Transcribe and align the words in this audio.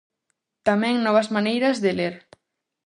Tamén 0.67 0.95
novas 1.05 1.31
maneiras 1.35 1.77
de 1.83 1.91
ler. 1.99 2.15